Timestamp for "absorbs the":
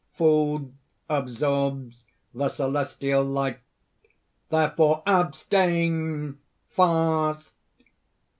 1.07-2.49